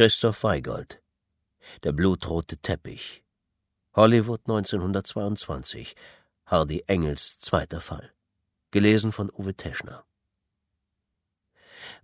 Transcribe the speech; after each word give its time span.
Christoph 0.00 0.44
Weigold 0.44 1.02
Der 1.82 1.92
blutrote 1.92 2.56
Teppich. 2.56 3.22
Hollywood 3.94 4.40
1922 4.48 5.94
Hardy 6.46 6.82
Engels 6.86 7.38
zweiter 7.38 7.82
Fall. 7.82 8.10
Gelesen 8.70 9.12
von 9.12 9.28
Uwe 9.30 9.52
Teschner. 9.52 10.06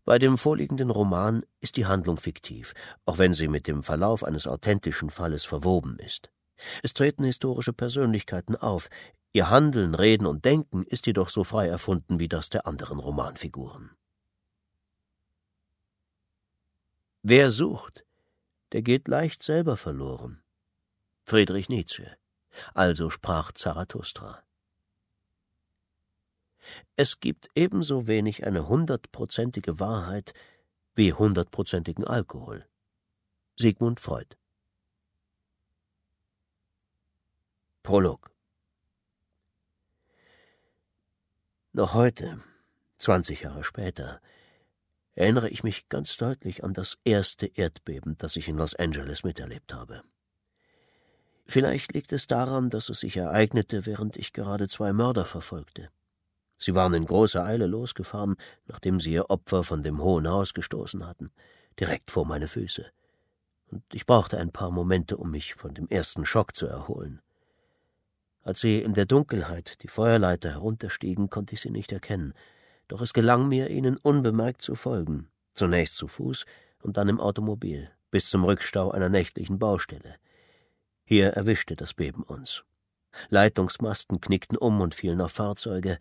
Bei 0.04 0.19
dem 0.19 0.37
vorliegenden 0.37 0.90
Roman 0.90 1.43
ist 1.61 1.79
die 1.79 1.87
Handlung 1.87 2.19
fiktiv, 2.19 2.74
auch 3.06 3.17
wenn 3.17 3.32
sie 3.32 3.48
mit 3.48 3.67
dem 3.67 3.83
Verlauf 3.83 4.24
eines 4.24 4.47
authentischen 4.47 5.08
Falles 5.08 5.47
verwoben 5.47 5.99
ist. 5.99 6.31
Es 6.83 6.92
treten 6.92 7.24
historische 7.24 7.72
Persönlichkeiten 7.72 8.56
auf, 8.56 8.90
ihr 9.33 9.49
Handeln, 9.49 9.94
Reden 9.94 10.26
und 10.26 10.44
Denken 10.44 10.83
ist 10.83 11.06
jedoch 11.06 11.31
so 11.31 11.44
frei 11.44 11.69
erfunden 11.69 12.21
wie 12.21 12.28
das 12.28 12.51
der 12.51 12.67
anderen 12.67 12.99
Romanfiguren. 12.99 13.97
Wer 17.29 17.51
sucht, 17.51 18.06
der 18.70 18.83
geht 18.83 19.09
leicht 19.09 19.43
selber 19.43 19.77
verloren. 19.77 20.45
Friedrich 21.25 21.69
Nietzsche. 21.69 22.16
Also 22.73 23.11
sprach 23.11 23.51
Zarathustra. 23.51 24.45
Es 26.95 27.19
gibt 27.19 27.49
ebenso 27.57 28.07
wenig 28.07 28.47
eine 28.47 28.69
hundertprozentige 28.69 29.80
Wahrheit 29.80 30.35
wie 30.95 31.12
hundertprozentigen 31.12 32.05
Alkohol. 32.05 32.65
Sigmund 33.57 33.99
Freud 33.99 34.37
Prolog 37.83 38.30
Noch 41.73 41.93
heute, 41.93 42.41
zwanzig 42.99 43.41
Jahre 43.41 43.65
später, 43.65 44.21
erinnere 45.16 45.48
ich 45.48 45.65
mich 45.65 45.88
ganz 45.88 46.16
deutlich 46.16 46.62
an 46.62 46.75
das 46.75 46.98
erste 47.05 47.47
Erdbeben, 47.47 48.16
das 48.19 48.37
ich 48.37 48.48
in 48.48 48.57
Los 48.57 48.74
Angeles 48.77 49.24
miterlebt 49.24 49.74
habe. 49.74 50.02
Vielleicht 51.47 51.93
liegt 51.95 52.13
es 52.13 52.27
daran, 52.27 52.71
dass 52.71 52.88
es 52.88 53.01
sich 53.01 53.16
ereignete, 53.16 53.87
während 53.87 54.16
ich 54.16 54.32
gerade 54.32 54.68
zwei 54.68 54.93
Mörder 54.93 55.24
verfolgte. 55.24 55.91
Sie 56.59 56.74
waren 56.74 56.95
in 56.95 57.07
großer 57.07 57.45
Eile 57.45 57.66
losgefahren, 57.66 58.37
nachdem 58.66 59.01
sie 59.01 59.13
ihr 59.13 59.30
Opfer 59.30 59.65
von 59.65 59.82
dem 59.82 60.02
hohen 60.02 60.29
Haus 60.29 60.54
gestoßen 60.54 61.07
hatten, 61.07 61.30
direkt 61.79 62.10
vor 62.10 62.26
meine 62.26 62.48
Füße. 62.48 62.87
Und 63.71 63.82
ich 63.93 64.06
brauchte 64.06 64.38
ein 64.38 64.52
paar 64.52 64.70
Momente, 64.70 65.16
um 65.16 65.30
mich 65.30 65.54
von 65.54 65.74
dem 65.74 65.88
ersten 65.88 66.24
Schock 66.24 66.56
zu 66.56 66.66
erholen. 66.66 67.20
Als 68.42 68.60
sie 68.60 68.80
in 68.80 68.94
der 68.94 69.06
Dunkelheit 69.06 69.82
die 69.82 69.88
Feuerleiter 69.88 70.50
herunterstiegen, 70.50 71.30
konnte 71.30 71.54
ich 71.54 71.60
sie 71.60 71.70
nicht 71.70 71.92
erkennen, 71.92 72.32
doch 72.88 73.00
es 73.00 73.12
gelang 73.12 73.48
mir, 73.48 73.70
ihnen 73.70 73.96
unbemerkt 73.96 74.62
zu 74.62 74.74
folgen, 74.74 75.28
zunächst 75.54 75.96
zu 75.96 76.08
Fuß 76.08 76.44
und 76.82 76.96
dann 76.96 77.08
im 77.08 77.20
Automobil, 77.20 77.90
bis 78.10 78.30
zum 78.30 78.44
Rückstau 78.44 78.90
einer 78.90 79.08
nächtlichen 79.08 79.58
Baustelle. 79.58 80.16
Hier 81.04 81.30
erwischte 81.30 81.76
das 81.76 81.94
Beben 81.94 82.22
uns. 82.22 82.64
Leitungsmasten 83.28 84.20
knickten 84.20 84.58
um 84.58 84.80
und 84.80 84.94
fielen 84.94 85.20
auf 85.20 85.32
Fahrzeuge, 85.32 85.98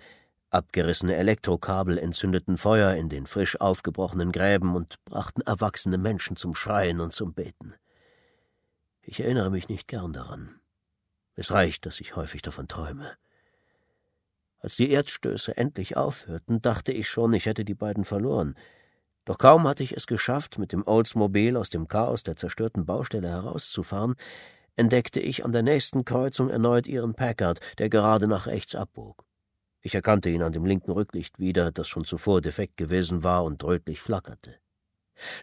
Abgerissene 0.56 1.16
Elektrokabel 1.16 1.97
entzündeten 1.97 2.58
Feuer 2.58 2.94
in 2.94 3.09
den 3.09 3.28
frisch 3.28 3.59
aufgebrochenen 3.59 4.31
Gräben 4.31 4.73
und 4.75 5.03
brachten 5.03 5.41
erwachsene 5.41 5.97
Menschen 5.97 6.38
zum 6.38 6.56
Schreien 6.56 7.02
und 7.02 7.11
zum 7.11 7.33
Beten. 7.33 7.73
Ich 9.02 9.19
erinnere 9.19 9.52
mich 9.52 9.67
nicht 9.67 9.88
gern 9.88 10.13
daran. 10.13 10.61
Es 11.33 11.52
reicht, 11.52 11.86
dass 11.86 12.00
ich 12.00 12.16
häufig 12.16 12.41
davon 12.41 12.69
träume. 12.69 13.17
Als 14.66 14.78
die 14.78 14.90
Erdstöße 14.90 15.56
endlich 15.58 15.96
aufhörten, 15.96 16.60
dachte 16.60 16.92
ich 16.92 17.08
schon, 17.08 17.36
ich 17.36 17.46
hätte 17.46 17.64
die 17.64 17.76
beiden 17.76 18.04
verloren. 18.04 18.56
Doch 19.24 19.38
kaum 19.38 19.68
hatte 19.68 19.84
ich 19.84 19.96
es 19.96 20.08
geschafft, 20.08 20.58
mit 20.58 20.72
dem 20.72 20.82
Oldsmobile 20.88 21.60
aus 21.60 21.70
dem 21.70 21.88
Chaos 21.88 22.24
der 22.24 22.36
zerstörten 22.36 22.84
Baustelle 22.84 23.28
herauszufahren, 23.28 24.16
entdeckte 24.76 25.20
ich 25.20 25.46
an 25.46 25.52
der 25.52 25.62
nächsten 25.62 26.04
Kreuzung 26.04 26.50
erneut 26.50 26.88
ihren 26.88 27.14
Packard, 27.14 27.60
der 27.78 27.90
gerade 27.90 28.28
nach 28.28 28.48
rechts 28.48 28.74
abbog. 28.74 29.24
Ich 29.81 29.94
erkannte 29.94 30.31
ihn 30.31 30.42
an 30.42 30.52
dem 30.52 30.66
linken 30.66 30.90
Rücklicht 30.90 31.38
wieder, 31.38 31.72
das 31.72 31.88
schon 31.88 32.06
zuvor 32.06 32.42
defekt 32.42 32.75
gewesen 32.75 33.22
war 33.22 33.44
und 33.44 33.64
rötlich 33.64 34.02
flackerte. 34.02 34.56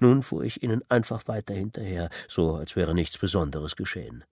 Nun 0.00 0.25
fuhr 0.25 0.43
ich 0.43 0.65
ihnen 0.65 0.82
einfach 0.88 1.28
weiter 1.28 1.55
hinterher, 1.55 2.11
so 2.27 2.56
als 2.56 2.75
wäre 2.75 2.93
nichts 2.93 3.19
Besonderes 3.19 3.77
geschehen. 3.77 4.25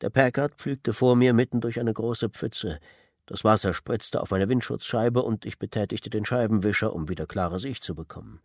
Der 0.00 0.08
Packard 0.08 0.54
pflügte 0.54 0.94
vor 0.94 1.16
mir 1.16 1.34
mitten 1.34 1.60
durch 1.60 1.78
eine 1.78 1.92
große 1.92 2.30
Pfütze. 2.30 2.80
Das 3.26 3.42
Wasser 3.42 3.74
spritzte 3.74 4.22
auf 4.22 4.30
meine 4.30 4.48
Windschutzscheibe 4.48 5.22
und 5.22 5.44
ich 5.44 5.58
betätigte 5.58 6.10
den 6.10 6.24
Scheibenwischer, 6.24 6.92
um 6.92 7.08
wieder 7.08 7.26
klare 7.26 7.58
Sicht 7.58 7.82
zu 7.82 7.94
bekommen. 7.94 8.40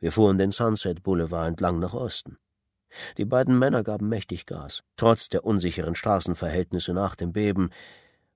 Wir 0.00 0.10
fuhren 0.10 0.36
den 0.36 0.50
Sunset 0.50 1.02
Boulevard 1.02 1.48
entlang 1.48 1.78
nach 1.78 1.94
Osten. 1.94 2.36
Die 3.18 3.24
beiden 3.24 3.56
Männer 3.56 3.84
gaben 3.84 4.08
mächtig 4.08 4.46
Gas, 4.46 4.82
trotz 4.96 5.28
der 5.28 5.44
unsicheren 5.44 5.94
Straßenverhältnisse 5.94 6.92
nach 6.92 7.14
dem 7.14 7.32
Beben, 7.32 7.70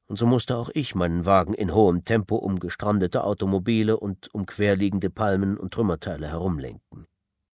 und 0.06 0.18
so 0.18 0.26
musste 0.26 0.56
auch 0.56 0.70
ich 0.74 0.94
meinen 0.94 1.24
Wagen 1.24 1.54
in 1.54 1.74
hohem 1.74 2.04
Tempo 2.04 2.36
um 2.36 2.60
gestrandete 2.60 3.24
Automobile 3.24 3.96
und 3.96 4.32
um 4.34 4.44
querliegende 4.44 5.08
Palmen 5.08 5.56
und 5.56 5.72
Trümmerteile 5.72 6.28
herumlenken. 6.28 7.06